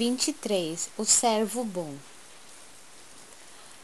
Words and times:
23 0.00 0.88
O 0.96 1.04
servo 1.04 1.62
bom 1.62 1.92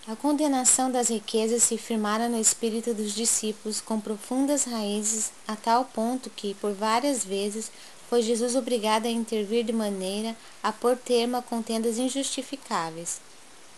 A 0.09 0.17
condenação 0.17 0.91
das 0.91 1.11
riquezas 1.11 1.63
se 1.63 1.77
firmara 1.77 2.27
no 2.27 2.41
espírito 2.41 2.95
dos 2.95 3.15
discípulos 3.15 3.83
com 3.83 4.01
profundas 4.01 4.65
raízes, 4.65 5.31
a 5.47 5.55
tal 5.55 5.85
ponto 5.85 6.31
que, 6.31 6.55
por 6.55 6.73
várias 6.73 7.23
vezes, 7.23 7.71
foi 8.09 8.23
Jesus 8.23 8.57
obrigado 8.57 9.05
a 9.05 9.11
intervir 9.11 9.63
de 9.63 9.75
maneira 9.75 10.35
a 10.63 10.73
pôr 10.73 10.97
termo 10.97 11.37
a 11.37 11.43
contendas 11.43 11.99
injustificáveis. 11.99 13.21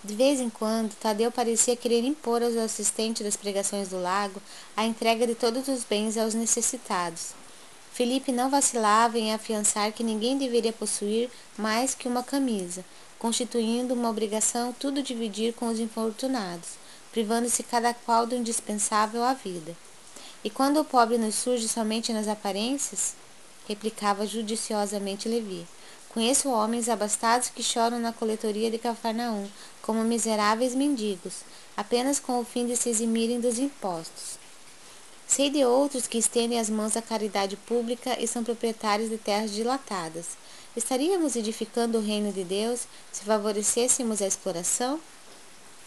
De 0.04 0.14
vez 0.14 0.38
em 0.38 0.48
quando, 0.48 0.94
Tadeu 0.94 1.32
parecia 1.32 1.74
querer 1.74 2.04
impor 2.04 2.40
aos 2.40 2.54
assistentes 2.56 3.24
das 3.24 3.36
pregações 3.36 3.88
do 3.88 4.00
lago 4.00 4.40
a 4.76 4.86
entrega 4.86 5.26
de 5.26 5.34
todos 5.34 5.66
os 5.66 5.82
bens 5.82 6.16
aos 6.16 6.34
necessitados. 6.34 7.34
Felipe 7.98 8.30
não 8.30 8.48
vacilava 8.48 9.18
em 9.18 9.34
afiançar 9.34 9.90
que 9.90 10.04
ninguém 10.04 10.38
deveria 10.38 10.72
possuir 10.72 11.28
mais 11.56 11.96
que 11.96 12.06
uma 12.06 12.22
camisa, 12.22 12.84
constituindo 13.18 13.92
uma 13.92 14.08
obrigação 14.08 14.72
tudo 14.72 15.02
dividir 15.02 15.52
com 15.52 15.66
os 15.66 15.80
infortunados, 15.80 16.68
privando-se 17.10 17.64
cada 17.64 17.92
qual 17.92 18.24
do 18.24 18.36
indispensável 18.36 19.24
à 19.24 19.34
vida. 19.34 19.76
E 20.44 20.48
quando 20.48 20.78
o 20.78 20.84
pobre 20.84 21.18
nos 21.18 21.34
surge 21.34 21.66
somente 21.66 22.12
nas 22.12 22.28
aparências? 22.28 23.16
replicava 23.66 24.24
judiciosamente 24.24 25.28
Levi. 25.28 25.66
Conheço 26.10 26.50
homens 26.50 26.88
abastados 26.88 27.48
que 27.48 27.64
choram 27.64 27.98
na 27.98 28.12
coletoria 28.12 28.70
de 28.70 28.78
Cafarnaum, 28.78 29.48
como 29.82 30.04
miseráveis 30.04 30.72
mendigos, 30.72 31.40
apenas 31.76 32.20
com 32.20 32.38
o 32.38 32.44
fim 32.44 32.64
de 32.64 32.76
se 32.76 32.90
eximirem 32.90 33.40
dos 33.40 33.58
impostos. 33.58 34.38
Sei 35.28 35.50
de 35.50 35.62
outros 35.62 36.06
que 36.06 36.16
estendem 36.16 36.58
as 36.58 36.70
mãos 36.70 36.96
à 36.96 37.02
caridade 37.02 37.54
pública 37.54 38.16
e 38.18 38.26
são 38.26 38.42
proprietários 38.42 39.10
de 39.10 39.18
terras 39.18 39.52
dilatadas. 39.52 40.38
Estaríamos 40.74 41.36
edificando 41.36 41.98
o 41.98 42.00
reino 42.00 42.32
de 42.32 42.42
Deus 42.42 42.88
se 43.12 43.24
favorecêssemos 43.24 44.22
a 44.22 44.26
exploração? 44.26 44.98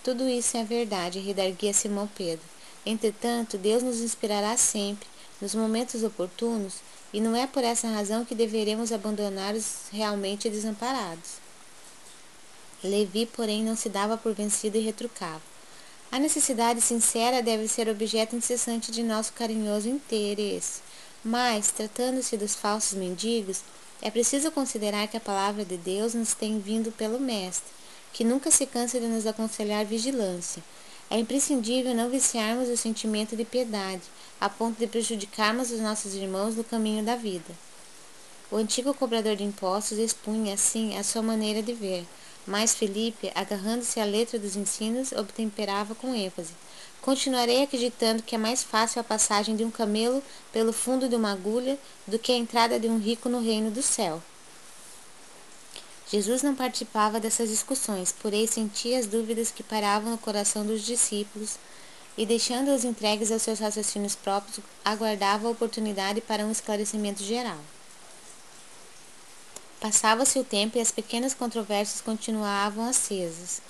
Tudo 0.03 0.29
isso 0.29 0.55
é 0.57 0.63
verdade, 0.63 1.19
redarguia 1.19 1.73
Simão 1.73 2.07
Pedro. 2.15 2.45
Entretanto, 2.85 3.57
Deus 3.57 3.81
nos 3.81 3.99
inspirará 3.99 4.55
sempre, 4.57 5.07
nos 5.41 5.55
momentos 5.55 6.03
oportunos, 6.03 6.75
e 7.11 7.19
não 7.19 7.35
é 7.35 7.47
por 7.47 7.63
essa 7.63 7.87
razão 7.87 8.23
que 8.23 8.35
deveremos 8.35 8.91
abandonar 8.91 9.55
os 9.55 9.89
realmente 9.91 10.51
desamparados. 10.51 11.41
Levi, 12.83 13.25
porém, 13.25 13.63
não 13.63 13.75
se 13.75 13.89
dava 13.89 14.17
por 14.17 14.33
vencido 14.33 14.77
e 14.77 14.81
retrucava. 14.81 15.50
A 16.11 16.19
necessidade 16.19 16.81
sincera 16.81 17.41
deve 17.41 17.69
ser 17.69 17.87
objeto 17.87 18.35
incessante 18.35 18.91
de 18.91 19.01
nosso 19.01 19.31
carinhoso 19.31 19.87
interesse. 19.87 20.81
Mas, 21.23 21.71
tratando-se 21.71 22.35
dos 22.35 22.53
falsos 22.53 22.97
mendigos, 22.97 23.61
é 24.01 24.11
preciso 24.11 24.51
considerar 24.51 25.07
que 25.07 25.15
a 25.15 25.21
palavra 25.21 25.63
de 25.63 25.77
Deus 25.77 26.13
nos 26.13 26.33
tem 26.33 26.59
vindo 26.59 26.91
pelo 26.91 27.17
Mestre, 27.17 27.71
que 28.11 28.25
nunca 28.25 28.51
se 28.51 28.65
cansa 28.65 28.99
de 28.99 29.07
nos 29.07 29.25
aconselhar 29.25 29.85
vigilância. 29.85 30.61
É 31.09 31.17
imprescindível 31.17 31.93
não 31.93 32.09
viciarmos 32.09 32.67
o 32.67 32.75
sentimento 32.75 33.33
de 33.33 33.45
piedade, 33.45 34.03
a 34.39 34.49
ponto 34.49 34.77
de 34.77 34.87
prejudicarmos 34.87 35.71
os 35.71 35.79
nossos 35.79 36.13
irmãos 36.13 36.57
no 36.57 36.63
caminho 36.65 37.05
da 37.05 37.15
vida. 37.15 37.55
O 38.51 38.57
antigo 38.57 38.93
cobrador 38.93 39.37
de 39.37 39.45
impostos 39.45 39.97
expunha, 39.97 40.55
assim, 40.55 40.97
a 40.97 41.03
sua 41.03 41.21
maneira 41.21 41.63
de 41.63 41.73
ver, 41.73 42.05
mas 42.45 42.73
Felipe, 42.73 43.31
agarrando-se 43.35 43.99
à 43.99 44.05
letra 44.05 44.39
dos 44.39 44.55
ensinos, 44.55 45.11
obtemperava 45.11 45.93
com 45.95 46.15
ênfase. 46.15 46.53
Continuarei 47.01 47.63
acreditando 47.63 48.21
que 48.21 48.35
é 48.35 48.37
mais 48.37 48.63
fácil 48.63 49.01
a 49.01 49.03
passagem 49.03 49.55
de 49.55 49.63
um 49.63 49.71
camelo 49.71 50.21
pelo 50.51 50.71
fundo 50.71 51.09
de 51.09 51.15
uma 51.15 51.31
agulha 51.31 51.77
do 52.05 52.19
que 52.19 52.31
a 52.31 52.37
entrada 52.37 52.79
de 52.79 52.87
um 52.87 52.99
rico 52.99 53.27
no 53.27 53.41
reino 53.41 53.71
do 53.71 53.81
céu. 53.81 54.21
Jesus 56.11 56.43
não 56.43 56.53
participava 56.53 57.19
dessas 57.19 57.49
discussões, 57.49 58.13
porém 58.21 58.45
sentia 58.45 58.99
as 58.99 59.07
dúvidas 59.07 59.49
que 59.49 59.63
paravam 59.63 60.11
no 60.11 60.17
coração 60.17 60.65
dos 60.65 60.85
discípulos 60.85 61.57
e, 62.17 62.25
deixando-os 62.25 62.83
entregues 62.83 63.31
aos 63.31 63.41
seus 63.41 63.59
raciocínios 63.59 64.13
próprios, 64.13 64.59
aguardava 64.83 65.47
a 65.47 65.51
oportunidade 65.51 66.19
para 66.19 66.45
um 66.45 66.51
esclarecimento 66.51 67.23
geral. 67.23 67.59
Passava-se 69.81 70.37
o 70.37 70.43
tempo 70.43 70.77
e 70.77 70.79
as 70.79 70.91
pequenas 70.91 71.33
controvérsias 71.33 72.01
continuavam 72.01 72.85
acesas. 72.85 73.63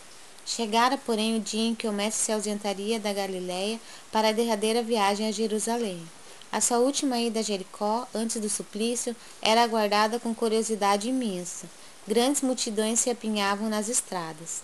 Chegara, 0.46 0.98
porém, 0.98 1.38
o 1.38 1.40
dia 1.40 1.70
em 1.70 1.74
que 1.74 1.88
o 1.88 1.94
mestre 1.94 2.26
se 2.26 2.32
ausentaria 2.34 3.00
da 3.00 3.14
Galiléia 3.14 3.80
para 4.12 4.28
a 4.28 4.32
derradeira 4.34 4.84
viagem 4.84 5.26
a 5.26 5.32
Jerusalém. 5.32 6.06
A 6.52 6.60
sua 6.60 6.80
última 6.80 7.18
ida 7.18 7.40
a 7.40 7.42
Jericó, 7.42 8.06
antes 8.14 8.42
do 8.42 8.50
suplício, 8.50 9.16
era 9.42 9.64
aguardada 9.64 10.20
com 10.20 10.36
curiosidade 10.36 11.08
imensa. 11.08 11.66
Grandes 12.06 12.42
multidões 12.42 13.00
se 13.00 13.10
apinhavam 13.10 13.70
nas 13.70 13.88
estradas. 13.88 14.64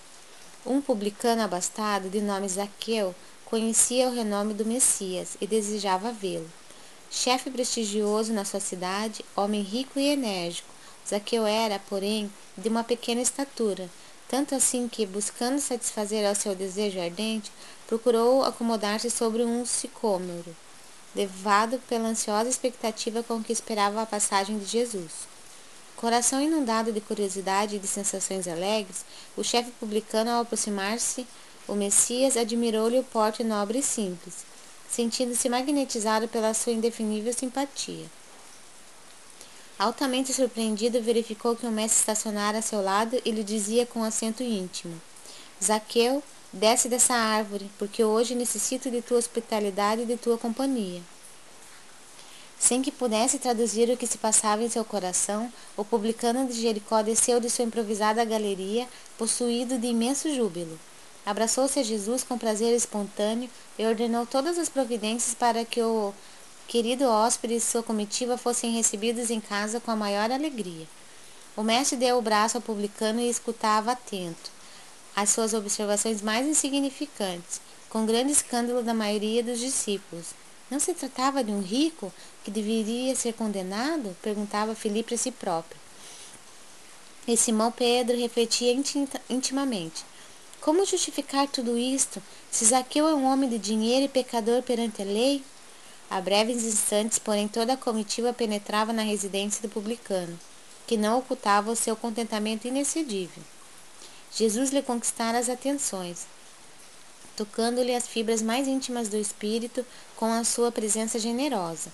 Um 0.65 0.81
publicano 0.81 1.43
abastado, 1.43 2.09
de 2.09 2.19
nome 2.19 2.49
Zaqueu, 2.49 3.15
conhecia 3.45 4.09
o 4.09 4.13
renome 4.13 4.53
do 4.53 4.65
Messias 4.65 5.37
e 5.39 5.47
desejava 5.47 6.11
vê-lo. 6.11 6.51
Chefe 7.09 7.49
prestigioso 7.49 8.33
na 8.33 8.43
sua 8.43 8.59
cidade, 8.59 9.23
homem 9.33 9.61
rico 9.61 9.97
e 9.97 10.07
enérgico, 10.07 10.75
Zaqueu 11.07 11.45
era, 11.45 11.79
porém, 11.79 12.29
de 12.57 12.67
uma 12.67 12.83
pequena 12.83 13.21
estatura, 13.21 13.89
tanto 14.27 14.53
assim 14.53 14.87
que, 14.89 15.05
buscando 15.05 15.59
satisfazer 15.59 16.27
ao 16.27 16.35
seu 16.35 16.53
desejo 16.53 16.99
ardente, 16.99 17.51
procurou 17.87 18.43
acomodar-se 18.43 19.09
sobre 19.09 19.43
um 19.43 19.65
sicômoro, 19.65 20.55
levado 21.15 21.79
pela 21.87 22.09
ansiosa 22.09 22.49
expectativa 22.49 23.23
com 23.23 23.41
que 23.41 23.53
esperava 23.53 24.01
a 24.01 24.05
passagem 24.05 24.59
de 24.59 24.65
Jesus. 24.65 25.27
Coração 25.95 26.41
inundado 26.41 26.91
de 26.91 26.99
curiosidade 26.99 27.77
e 27.77 27.79
de 27.79 27.87
sensações 27.87 28.47
alegres, 28.47 29.05
o 29.35 29.43
chefe 29.43 29.71
publicano, 29.79 30.29
ao 30.29 30.41
aproximar-se, 30.41 31.25
o 31.67 31.73
Messias 31.73 32.35
admirou-lhe 32.37 32.99
o 32.99 33.03
porte 33.03 33.43
nobre 33.43 33.79
e 33.79 33.83
simples, 33.83 34.45
sentindo-se 34.89 35.47
magnetizado 35.49 36.27
pela 36.27 36.53
sua 36.53 36.73
indefinível 36.73 37.33
simpatia. 37.33 38.05
Altamente 39.79 40.33
surpreendido, 40.33 41.01
verificou 41.01 41.55
que 41.55 41.67
o 41.67 41.71
mestre 41.71 41.99
estacionara 41.99 42.57
a 42.57 42.61
seu 42.63 42.81
lado 42.81 43.21
e 43.23 43.29
lhe 43.29 43.43
dizia 43.43 43.85
com 43.85 44.03
acento 44.03 44.41
íntimo: 44.41 44.99
Zaqueu, 45.63 46.23
desce 46.51 46.89
dessa 46.89 47.13
árvore, 47.13 47.69
porque 47.77 48.03
hoje 48.03 48.33
necessito 48.33 48.89
de 48.89 49.03
tua 49.03 49.19
hospitalidade 49.19 50.01
e 50.01 50.05
de 50.05 50.17
tua 50.17 50.37
companhia. 50.37 51.01
Sem 52.57 52.81
que 52.81 52.91
pudesse 52.91 53.37
traduzir 53.37 53.87
o 53.91 53.95
que 53.97 54.07
se 54.07 54.17
passava 54.17 54.63
em 54.63 54.69
seu 54.69 54.83
coração, 54.83 55.53
o 55.75 55.85
publicano 55.85 56.47
de 56.47 56.59
Jericó 56.59 57.03
desceu 57.03 57.39
de 57.39 57.49
sua 57.49 57.65
improvisada 57.65 58.25
galeria, 58.25 58.87
possuído 59.15 59.77
de 59.77 59.87
imenso 59.87 60.33
júbilo. 60.33 60.79
Abraçou-se 61.23 61.79
a 61.79 61.83
Jesus 61.83 62.23
com 62.23 62.37
prazer 62.37 62.73
espontâneo 62.73 63.49
e 63.77 63.85
ordenou 63.85 64.25
todas 64.25 64.57
as 64.57 64.69
providências 64.69 65.35
para 65.35 65.63
que 65.63 65.81
o 65.81 66.13
querido 66.67 67.05
hóspede 67.05 67.55
e 67.55 67.61
sua 67.61 67.81
comitiva 67.81 68.37
fossem 68.37 68.71
recebidos 68.71 69.29
em 69.29 69.39
casa 69.39 69.79
com 69.79 69.91
a 69.91 69.95
maior 69.95 70.29
alegria. 70.29 70.85
O 71.55 71.63
mestre 71.63 71.97
deu 71.97 72.17
o 72.17 72.21
braço 72.21 72.57
ao 72.57 72.61
publicano 72.61 73.19
e 73.19 73.29
escutava 73.29 73.93
atento 73.93 74.57
as 75.17 75.31
suas 75.31 75.55
observações 75.55 76.21
mais 76.21 76.45
insignificantes, 76.45 77.59
com 77.89 78.05
grande 78.05 78.31
escândalo 78.31 78.83
da 78.83 78.93
maioria 78.93 79.41
dos 79.41 79.59
discípulos. 79.59 80.27
Não 80.69 80.79
se 80.79 80.93
tratava 80.93 81.43
de 81.43 81.51
um 81.51 81.59
rico 81.59 82.13
que 82.43 82.51
deveria 82.51 83.15
ser 83.15 83.33
condenado? 83.33 84.15
perguntava 84.21 84.75
Filipe 84.75 85.15
a 85.15 85.17
si 85.17 85.31
próprio. 85.31 85.79
E 87.27 87.35
Simão 87.35 87.71
Pedro 87.71 88.15
refletia 88.15 88.71
intimamente. 89.27 90.05
Como 90.61 90.85
justificar 90.85 91.47
tudo 91.47 91.75
isto, 91.79 92.21
se 92.51 92.65
Zaqueu 92.65 93.07
é 93.07 93.15
um 93.15 93.25
homem 93.25 93.49
de 93.49 93.57
dinheiro 93.57 94.05
e 94.05 94.09
pecador 94.09 94.61
perante 94.61 95.01
a 95.01 95.05
lei? 95.05 95.43
A 96.09 96.21
breves 96.21 96.63
instantes, 96.63 97.19
porém, 97.19 97.47
toda 97.47 97.73
a 97.73 97.77
comitiva 97.77 98.31
penetrava 98.31 98.93
na 98.93 99.01
residência 99.01 99.61
do 99.61 99.67
publicano, 99.67 100.39
que 100.87 100.95
não 100.95 101.19
ocultava 101.19 101.69
o 101.69 101.75
seu 101.75 101.97
contentamento 101.97 102.67
inexcedível. 102.67 103.43
Jesus 104.33 104.71
lhe 104.71 104.81
conquistara 104.81 105.37
as 105.37 105.49
atenções, 105.49 106.25
tocando-lhe 107.35 107.93
as 107.93 108.07
fibras 108.07 108.41
mais 108.41 108.67
íntimas 108.67 109.09
do 109.09 109.17
espírito 109.17 109.85
com 110.15 110.31
a 110.31 110.43
sua 110.45 110.71
presença 110.71 111.19
generosa. 111.19 111.91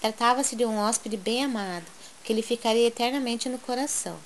Tratava-se 0.00 0.54
de 0.54 0.64
um 0.64 0.78
hóspede 0.78 1.16
bem 1.16 1.44
amado, 1.44 1.86
que 2.22 2.32
lhe 2.32 2.42
ficaria 2.42 2.86
eternamente 2.86 3.48
no 3.48 3.58
coração. 3.58 4.16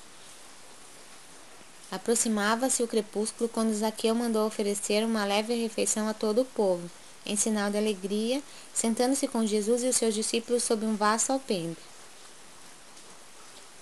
Aproximava-se 1.91 2.83
o 2.83 2.89
crepúsculo 2.89 3.49
quando 3.49 3.75
Zaqueu 3.75 4.15
mandou 4.15 4.47
oferecer 4.47 5.05
uma 5.05 5.25
leve 5.25 5.55
refeição 5.55 6.09
a 6.09 6.15
todo 6.15 6.43
o 6.43 6.45
povo, 6.45 6.89
em 7.25 7.37
sinal 7.37 7.71
de 7.71 7.79
alegria, 7.79 8.43
sentando-se 8.73 9.29
com 9.29 9.47
Jesus 9.47 9.83
e 9.83 9.89
os 9.89 9.97
seus 9.97 10.15
discípulos 10.15 10.63
sob 10.63 10.85
um 10.85 10.97
vasto 10.97 11.33
alpendre. 11.33 11.77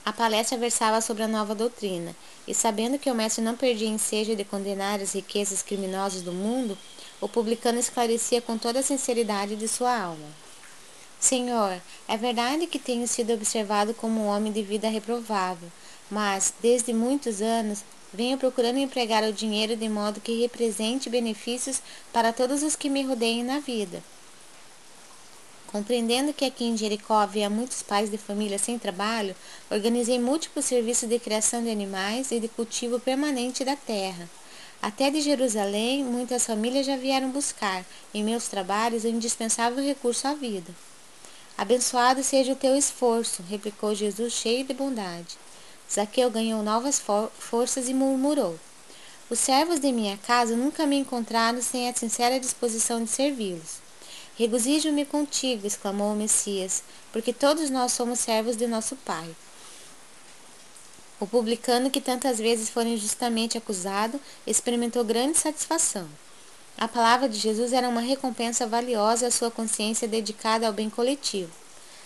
A 0.05 0.13
palestra 0.13 0.57
versava 0.57 1.01
sobre 1.01 1.23
a 1.23 1.29
nova 1.29 1.55
doutrina, 1.55 2.17
e 2.47 2.55
sabendo 2.55 2.99
que 2.99 3.11
o 3.11 3.15
mestre 3.15 3.45
não 3.45 3.55
perdia 3.55 3.89
ensejo 3.89 4.35
de 4.35 4.43
condenar 4.43 5.01
as 5.01 5.13
riquezas 5.13 5.63
criminosas 5.63 6.23
do 6.23 6.33
mundo, 6.33 6.79
o 7.21 7.29
publicano 7.29 7.79
esclarecia 7.79 8.41
com 8.41 8.57
toda 8.57 8.81
a 8.81 8.83
sinceridade 8.83 9.55
de 9.55 9.69
sua 9.69 9.95
alma. 9.95 10.27
Senhor, 11.21 11.81
é 12.07 12.17
verdade 12.17 12.67
que 12.67 12.79
tenho 12.79 13.07
sido 13.07 13.35
observado 13.35 13.93
como 13.93 14.21
um 14.21 14.29
homem 14.29 14.53
de 14.53 14.63
vida 14.63 14.89
reprovável, 14.89 15.69
mas, 16.11 16.55
desde 16.63 16.93
muitos 16.95 17.43
anos, 17.43 17.85
venho 18.13 18.39
procurando 18.39 18.79
empregar 18.79 19.23
o 19.25 19.33
dinheiro 19.33 19.77
de 19.77 19.89
modo 19.89 20.21
que 20.21 20.41
represente 20.41 21.11
benefícios 21.11 21.83
para 22.13 22.33
todos 22.33 22.63
os 22.63 22.75
que 22.75 22.89
me 22.89 23.03
rodeiem 23.03 23.45
na 23.45 23.59
vida. 23.59 24.03
Compreendendo 25.69 26.33
que 26.33 26.47
aqui 26.47 26.65
em 26.65 26.77
Jericó 26.77 27.15
havia 27.15 27.51
muitos 27.51 27.83
pais 27.83 28.11
de 28.11 28.17
família 28.17 28.59
sem 28.59 28.79
trabalho, 28.79 29.37
organizei 29.71 30.19
múltiplos 30.19 30.65
serviços 30.65 31.09
de 31.09 31.19
criação 31.19 31.63
de 31.63 31.71
animais 31.71 32.33
e 32.33 32.41
de 32.41 32.49
cultivo 32.49 32.99
permanente 32.99 33.65
da 33.65 33.77
terra. 33.77 34.29
Até 34.81 35.11
de 35.11 35.21
Jerusalém, 35.21 36.05
muitas 36.05 36.47
famílias 36.47 36.87
já 36.87 36.97
vieram 36.97 37.31
buscar, 37.31 37.85
em 38.15 38.25
meus 38.25 38.49
trabalhos, 38.49 39.05
o 39.05 39.09
indispensável 39.09 39.85
recurso 39.85 40.27
à 40.27 40.33
vida. 40.35 40.75
Abençoado 41.59 42.23
seja 42.23 42.53
o 42.53 42.57
teu 42.57 42.77
esforço, 42.77 43.43
replicou 43.43 43.95
Jesus 43.95 44.33
cheio 44.33 44.65
de 44.65 44.73
bondade. 44.73 45.37
Zaqueu 45.91 46.31
ganhou 46.31 46.63
novas 46.63 46.99
for 46.99 47.31
forças 47.39 47.89
e 47.89 47.95
murmurou: 47.95 48.59
Os 49.31 49.39
servos 49.39 49.81
de 49.81 49.91
minha 49.91 50.19
casa 50.19 50.55
nunca 50.55 50.87
me 50.87 50.97
encontraram 50.97 51.63
sem 51.63 51.89
a 51.89 51.95
sincera 51.95 52.39
disposição 52.39 53.03
de 53.03 53.11
servi-los. 53.11 53.79
Regozijo-me 54.37 55.05
contigo, 55.05 55.67
exclamou 55.67 56.13
o 56.13 56.17
Messias, 56.17 56.83
porque 57.13 57.33
todos 57.33 57.71
nós 57.71 57.93
somos 57.93 58.21
servos 58.21 58.57
de 58.57 58.67
nosso 58.67 58.95
Pai. 58.97 59.35
O 61.19 61.27
publicano, 61.27 61.91
que 61.91 62.01
tantas 62.01 62.39
vezes 62.39 62.71
foi 62.71 62.85
injustamente 62.85 63.59
acusado, 63.59 64.21
experimentou 64.47 65.03
grande 65.03 65.37
satisfação. 65.37 66.09
A 66.77 66.87
palavra 66.87 67.29
de 67.29 67.37
Jesus 67.37 67.73
era 67.73 67.89
uma 67.89 68.01
recompensa 68.01 68.65
valiosa 68.65 69.27
à 69.27 69.31
sua 69.33 69.51
consciência 69.51 70.07
dedicada 70.07 70.69
ao 70.69 70.73
bem 70.73 70.89
coletivo. 70.89 71.51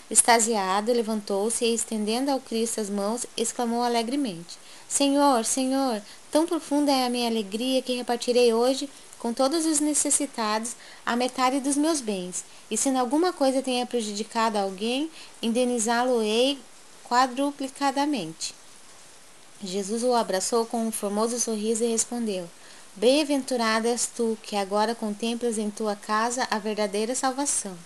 Extasiado, 0.09 0.91
levantou-se 0.91 1.63
e, 1.63 1.73
estendendo 1.73 2.29
ao 2.29 2.39
Cristo 2.39 2.81
as 2.81 2.89
mãos, 2.89 3.25
exclamou 3.37 3.81
alegremente: 3.81 4.57
Senhor, 4.87 5.45
Senhor, 5.45 6.01
tão 6.31 6.45
profunda 6.45 6.91
é 6.91 7.05
a 7.05 7.09
minha 7.09 7.29
alegria 7.29 7.81
que 7.81 7.95
repartirei 7.95 8.53
hoje 8.53 8.89
com 9.17 9.33
todos 9.33 9.65
os 9.65 9.79
necessitados 9.79 10.75
a 11.05 11.15
metade 11.15 11.61
dos 11.61 11.77
meus 11.77 12.01
bens, 12.01 12.43
e 12.69 12.75
se 12.75 12.89
em 12.89 12.97
alguma 12.97 13.31
coisa 13.31 13.61
tenha 13.61 13.85
prejudicado 13.85 14.57
alguém, 14.57 15.09
indenizá-lo-ei 15.41 16.59
quadruplicadamente. 17.07 18.53
Jesus 19.63 20.03
o 20.03 20.13
abraçou 20.13 20.65
com 20.65 20.85
um 20.85 20.91
formoso 20.91 21.39
sorriso 21.39 21.85
e 21.85 21.87
respondeu: 21.87 22.49
Bem-aventurado 22.95 23.87
és 23.87 24.05
tu, 24.05 24.37
que 24.43 24.57
agora 24.57 24.93
contemplas 24.93 25.57
em 25.57 25.69
tua 25.69 25.95
casa 25.95 26.45
a 26.51 26.59
verdadeira 26.59 27.15
salvação. 27.15 27.77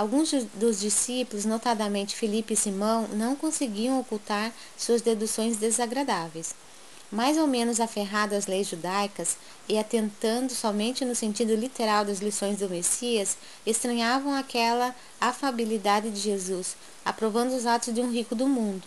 Alguns 0.00 0.30
dos 0.54 0.80
discípulos, 0.80 1.44
notadamente 1.44 2.16
Filipe 2.16 2.54
e 2.54 2.56
Simão, 2.56 3.06
não 3.08 3.36
conseguiam 3.36 4.00
ocultar 4.00 4.50
suas 4.74 5.02
deduções 5.02 5.58
desagradáveis 5.58 6.54
mais 7.12 7.36
ou 7.36 7.46
menos 7.46 7.80
aferrado 7.80 8.34
às 8.34 8.46
leis 8.46 8.68
judaicas 8.68 9.36
e 9.68 9.76
atentando 9.76 10.54
somente 10.54 11.04
no 11.04 11.14
sentido 11.14 11.54
literal 11.54 12.02
das 12.04 12.20
lições 12.20 12.58
do 12.58 12.70
Messias, 12.70 13.36
estranhavam 13.66 14.32
aquela 14.32 14.94
afabilidade 15.20 16.08
de 16.08 16.20
Jesus, 16.20 16.76
aprovando 17.04 17.52
os 17.52 17.66
atos 17.66 17.92
de 17.92 18.00
um 18.00 18.10
rico 18.10 18.34
do 18.34 18.48
mundo, 18.48 18.86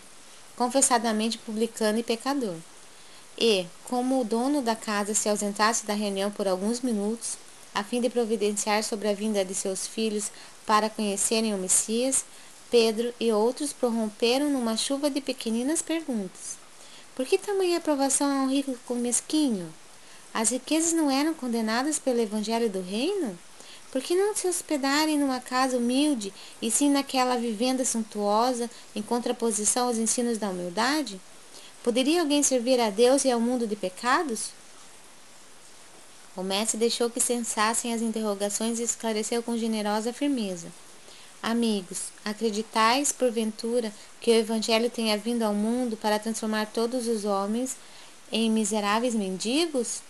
confessadamente 0.56 1.38
publicano 1.38 1.98
e 1.98 2.02
pecador. 2.02 2.56
E, 3.38 3.66
como 3.84 4.20
o 4.20 4.24
dono 4.24 4.62
da 4.62 4.74
casa 4.74 5.14
se 5.14 5.28
ausentasse 5.28 5.86
da 5.86 5.92
reunião 5.92 6.30
por 6.30 6.48
alguns 6.48 6.80
minutos, 6.80 7.36
a 7.74 7.82
fim 7.82 8.00
de 8.00 8.08
providenciar 8.08 8.84
sobre 8.84 9.08
a 9.08 9.14
vinda 9.14 9.44
de 9.44 9.54
seus 9.54 9.86
filhos 9.86 10.30
para 10.64 10.88
conhecerem 10.88 11.52
o 11.52 11.58
Messias, 11.58 12.24
Pedro 12.70 13.12
e 13.20 13.30
outros 13.32 13.72
prorromperam 13.72 14.48
numa 14.48 14.76
chuva 14.76 15.10
de 15.10 15.20
pequeninas 15.20 15.82
perguntas. 15.82 16.56
Por 17.14 17.26
que 17.26 17.38
tamanha 17.38 17.78
aprovação 17.78 18.30
a 18.30 18.42
um 18.44 18.48
rico 18.48 18.76
com 18.86 18.94
mesquinho? 18.94 19.72
As 20.32 20.50
riquezas 20.50 20.92
não 20.92 21.10
eram 21.10 21.34
condenadas 21.34 21.98
pelo 21.98 22.20
evangelho 22.20 22.68
do 22.68 22.80
reino? 22.80 23.38
Por 23.92 24.02
que 24.02 24.16
não 24.16 24.34
se 24.34 24.48
hospedarem 24.48 25.16
numa 25.16 25.38
casa 25.38 25.76
humilde 25.76 26.34
e 26.60 26.68
sim 26.68 26.90
naquela 26.90 27.36
vivenda 27.36 27.84
suntuosa 27.84 28.68
em 28.96 29.00
contraposição 29.00 29.86
aos 29.86 29.98
ensinos 29.98 30.38
da 30.38 30.50
humildade? 30.50 31.20
Poderia 31.84 32.20
alguém 32.20 32.42
servir 32.42 32.80
a 32.80 32.90
Deus 32.90 33.24
e 33.24 33.30
ao 33.30 33.38
mundo 33.38 33.68
de 33.68 33.76
pecados? 33.76 34.50
O 36.36 36.42
mestre 36.42 36.76
deixou 36.76 37.08
que 37.08 37.20
sensassem 37.20 37.94
as 37.94 38.02
interrogações 38.02 38.80
e 38.80 38.82
esclareceu 38.82 39.42
com 39.42 39.56
generosa 39.56 40.12
firmeza. 40.12 40.66
Amigos, 41.40 42.04
acreditais, 42.24 43.12
porventura, 43.12 43.92
que 44.20 44.30
o 44.30 44.34
Evangelho 44.34 44.90
tenha 44.90 45.16
vindo 45.16 45.42
ao 45.42 45.54
mundo 45.54 45.96
para 45.96 46.18
transformar 46.18 46.66
todos 46.66 47.06
os 47.06 47.24
homens 47.24 47.76
em 48.32 48.50
miseráveis 48.50 49.14
mendigos? 49.14 50.00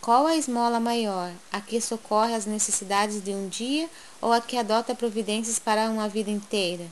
Qual 0.00 0.26
a 0.26 0.36
esmola 0.36 0.78
maior, 0.78 1.32
a 1.50 1.60
que 1.60 1.80
socorre 1.80 2.34
as 2.34 2.46
necessidades 2.46 3.24
de 3.24 3.32
um 3.32 3.48
dia 3.48 3.88
ou 4.20 4.32
a 4.32 4.40
que 4.40 4.56
adota 4.56 4.94
providências 4.94 5.58
para 5.58 5.90
uma 5.90 6.08
vida 6.08 6.30
inteira? 6.30 6.86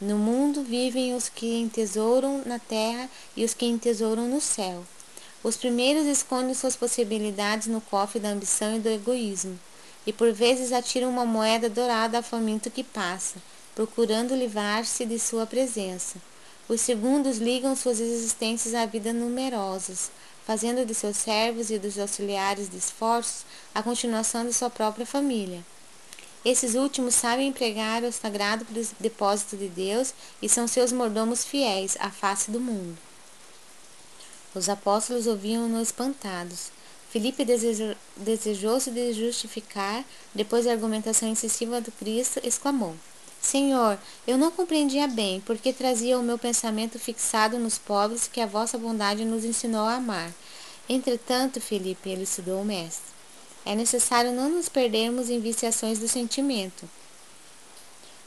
No 0.00 0.16
mundo 0.16 0.62
vivem 0.62 1.14
os 1.14 1.28
que 1.28 1.60
entesouram 1.60 2.42
na 2.44 2.58
terra 2.58 3.08
e 3.36 3.44
os 3.44 3.54
que 3.54 3.66
entesouram 3.66 4.26
no 4.26 4.40
céu. 4.40 4.82
Os 5.42 5.56
primeiros 5.56 6.06
escondem 6.06 6.54
suas 6.54 6.74
possibilidades 6.74 7.68
no 7.68 7.80
cofre 7.80 8.18
da 8.18 8.30
ambição 8.30 8.76
e 8.76 8.80
do 8.80 8.88
egoísmo 8.88 9.58
e 10.08 10.12
por 10.12 10.32
vezes 10.32 10.72
atiram 10.72 11.10
uma 11.10 11.26
moeda 11.26 11.68
dourada 11.68 12.16
ao 12.16 12.22
faminto 12.22 12.70
que 12.70 12.82
passa, 12.82 13.36
procurando 13.74 14.34
livrar-se 14.34 15.04
de 15.04 15.18
sua 15.18 15.44
presença. 15.44 16.16
Os 16.66 16.80
segundos 16.80 17.36
ligam 17.36 17.76
suas 17.76 18.00
existências 18.00 18.74
à 18.74 18.86
vida 18.86 19.12
numerosas, 19.12 20.10
fazendo 20.46 20.86
de 20.86 20.94
seus 20.94 21.18
servos 21.18 21.70
e 21.70 21.78
dos 21.78 21.98
auxiliares 21.98 22.70
de 22.70 22.78
esforços 22.78 23.44
a 23.74 23.82
continuação 23.82 24.46
de 24.46 24.52
sua 24.54 24.70
própria 24.70 25.04
família. 25.04 25.62
Esses 26.42 26.74
últimos 26.74 27.14
sabem 27.14 27.48
empregar 27.48 28.02
o 28.02 28.10
sagrado 28.10 28.66
depósito 28.98 29.58
de 29.58 29.68
Deus 29.68 30.14
e 30.40 30.48
são 30.48 30.66
seus 30.66 30.90
mordomos 30.90 31.44
fiéis 31.44 31.98
à 32.00 32.10
face 32.10 32.50
do 32.50 32.60
mundo. 32.60 33.07
Os 34.58 34.68
apóstolos 34.68 35.28
ouviam-no 35.28 35.80
espantados. 35.80 36.72
Filipe 37.10 37.44
desejou-se 38.16 38.90
de 38.90 39.12
justificar, 39.12 40.04
depois 40.34 40.64
da 40.64 40.72
argumentação 40.72 41.32
excessiva 41.32 41.80
do 41.80 41.92
Cristo, 41.92 42.40
exclamou: 42.42 42.96
Senhor, 43.40 43.96
eu 44.26 44.36
não 44.36 44.50
compreendia 44.50 45.06
bem, 45.06 45.40
porque 45.42 45.72
trazia 45.72 46.18
o 46.18 46.24
meu 46.24 46.36
pensamento 46.36 46.98
fixado 46.98 47.56
nos 47.56 47.78
pobres 47.78 48.26
que 48.26 48.40
a 48.40 48.46
vossa 48.46 48.76
bondade 48.76 49.24
nos 49.24 49.44
ensinou 49.44 49.86
a 49.86 49.94
amar. 49.94 50.32
Entretanto, 50.88 51.60
Filipe, 51.60 52.10
elucidou 52.10 52.60
o 52.60 52.64
mestre, 52.64 53.12
é 53.64 53.76
necessário 53.76 54.32
não 54.32 54.48
nos 54.48 54.68
perdermos 54.68 55.30
em 55.30 55.38
viciações 55.38 56.00
do 56.00 56.08
sentimento. 56.08 56.88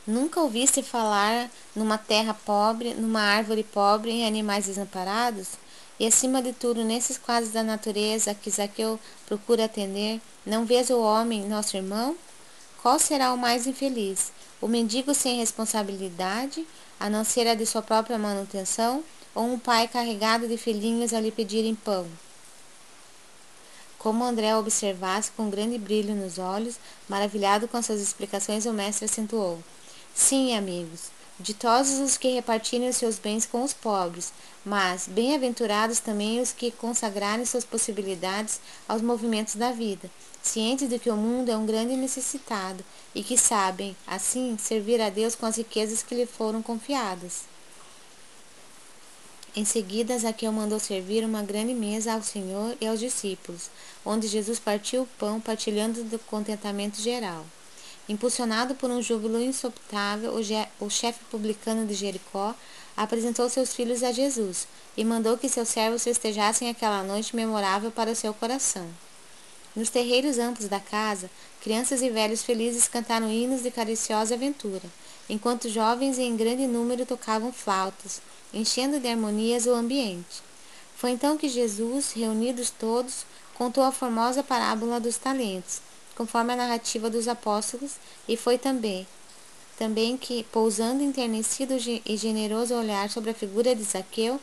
Nunca 0.07 0.39
ouviste 0.39 0.81
falar 0.81 1.51
numa 1.75 1.97
terra 1.97 2.33
pobre, 2.33 2.93
numa 2.93 3.21
árvore 3.21 3.63
pobre, 3.63 4.11
em 4.11 4.25
animais 4.25 4.65
desamparados? 4.65 5.49
E 6.01 6.07
acima 6.07 6.41
de 6.41 6.51
tudo, 6.51 6.83
nesses 6.83 7.15
quadros 7.15 7.51
da 7.51 7.61
natureza 7.61 8.33
que 8.33 8.49
Zaqueu 8.49 8.99
procura 9.27 9.65
atender, 9.65 10.19
não 10.43 10.65
vês 10.65 10.89
o 10.89 10.99
homem, 10.99 11.47
nosso 11.47 11.77
irmão? 11.77 12.15
Qual 12.81 12.97
será 12.97 13.31
o 13.31 13.37
mais 13.37 13.67
infeliz? 13.67 14.31
O 14.59 14.67
mendigo 14.67 15.13
sem 15.13 15.37
responsabilidade, 15.37 16.65
a 16.99 17.07
não 17.07 17.23
ser 17.23 17.45
a 17.45 17.53
de 17.53 17.67
sua 17.67 17.83
própria 17.83 18.17
manutenção, 18.17 19.03
ou 19.35 19.43
um 19.43 19.59
pai 19.59 19.87
carregado 19.87 20.47
de 20.47 20.57
filhinhos 20.57 21.13
a 21.13 21.21
lhe 21.21 21.29
pedirem 21.29 21.75
pão? 21.75 22.07
Como 23.99 24.23
André 24.23 24.55
observasse 24.55 25.29
com 25.37 25.51
grande 25.51 25.77
brilho 25.77 26.15
nos 26.15 26.39
olhos, 26.39 26.79
maravilhado 27.07 27.67
com 27.67 27.79
suas 27.79 28.01
explicações, 28.01 28.65
o 28.65 28.73
mestre 28.73 29.05
acentuou: 29.05 29.59
Sim, 30.15 30.57
amigos, 30.57 31.11
Ditosos 31.41 31.99
os 31.99 32.17
que 32.17 32.35
repartirem 32.35 32.87
os 32.87 32.97
seus 32.97 33.17
bens 33.17 33.47
com 33.47 33.63
os 33.63 33.73
pobres, 33.73 34.31
mas 34.63 35.07
bem-aventurados 35.07 35.99
também 35.99 36.39
os 36.39 36.51
que 36.51 36.69
consagrarem 36.69 37.47
suas 37.47 37.65
possibilidades 37.65 38.61
aos 38.87 39.01
movimentos 39.01 39.55
da 39.55 39.71
vida, 39.71 40.07
cientes 40.43 40.87
de 40.87 40.99
que 40.99 41.09
o 41.09 41.17
mundo 41.17 41.49
é 41.49 41.57
um 41.57 41.65
grande 41.65 41.95
necessitado 41.95 42.85
e 43.15 43.23
que 43.23 43.39
sabem, 43.39 43.97
assim, 44.05 44.55
servir 44.59 45.01
a 45.01 45.09
Deus 45.09 45.33
com 45.33 45.47
as 45.47 45.55
riquezas 45.57 46.03
que 46.03 46.13
lhe 46.13 46.27
foram 46.27 46.61
confiadas. 46.61 47.45
Em 49.55 49.65
seguida, 49.65 50.19
Zaqueu 50.19 50.51
mandou 50.51 50.79
servir 50.79 51.25
uma 51.25 51.41
grande 51.41 51.73
mesa 51.73 52.13
ao 52.13 52.21
Senhor 52.21 52.77
e 52.79 52.85
aos 52.85 52.99
discípulos, 52.99 53.71
onde 54.05 54.27
Jesus 54.27 54.59
partiu 54.59 55.01
o 55.01 55.09
pão, 55.17 55.41
partilhando 55.41 56.03
do 56.03 56.19
contentamento 56.19 57.01
geral. 57.01 57.43
Impulsionado 58.09 58.75
por 58.75 58.89
um 58.89 59.01
júbilo 59.01 59.39
insoptável, 59.39 60.33
o 60.79 60.89
chefe 60.89 61.23
publicano 61.25 61.85
de 61.85 61.93
Jericó 61.93 62.55
apresentou 62.97 63.49
seus 63.49 63.73
filhos 63.73 64.03
a 64.03 64.11
Jesus 64.11 64.67
e 64.97 65.05
mandou 65.05 65.37
que 65.37 65.47
seus 65.47 65.69
servos 65.69 66.03
festejassem 66.03 66.69
aquela 66.69 67.03
noite 67.03 67.35
memorável 67.35 67.91
para 67.91 68.11
o 68.11 68.15
seu 68.15 68.33
coração. 68.33 68.87
Nos 69.75 69.89
terreiros 69.89 70.37
amplos 70.37 70.67
da 70.67 70.79
casa, 70.79 71.29
crianças 71.61 72.01
e 72.01 72.09
velhos 72.09 72.43
felizes 72.43 72.89
cantaram 72.89 73.31
hinos 73.31 73.63
de 73.63 73.71
cariciosa 73.71 74.35
aventura, 74.35 74.83
enquanto 75.29 75.69
jovens 75.69 76.19
em 76.19 76.35
grande 76.35 76.67
número 76.67 77.05
tocavam 77.05 77.53
flautas, 77.53 78.21
enchendo 78.53 78.99
de 78.99 79.07
harmonias 79.07 79.65
o 79.65 79.73
ambiente. 79.73 80.43
Foi 80.97 81.11
então 81.11 81.37
que 81.37 81.47
Jesus, 81.47 82.11
reunidos 82.11 82.69
todos, 82.69 83.25
contou 83.55 83.83
a 83.83 83.91
formosa 83.93 84.43
parábola 84.43 84.99
dos 84.99 85.17
talentos, 85.17 85.79
conforme 86.15 86.53
a 86.53 86.57
narrativa 86.57 87.09
dos 87.09 87.27
apóstolos, 87.27 87.93
e 88.27 88.37
foi 88.37 88.57
também 88.57 89.07
também 89.81 90.15
que, 90.15 90.43
pousando 90.51 91.01
enternecido 91.01 91.75
e 92.05 92.15
generoso 92.15 92.75
olhar 92.75 93.09
sobre 93.09 93.31
a 93.31 93.33
figura 93.33 93.75
de 93.75 93.81
Zaqueu, 93.81 94.39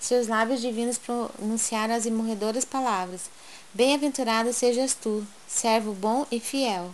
seus 0.00 0.26
lábios 0.26 0.60
divinos 0.60 0.98
pronunciaram 0.98 1.94
as 1.94 2.06
imorredoras 2.06 2.64
palavras: 2.64 3.30
Bem-aventurado 3.72 4.52
sejas 4.52 4.92
tu, 4.92 5.24
servo 5.46 5.92
bom 5.92 6.26
e 6.28 6.40
fiel. 6.40 6.90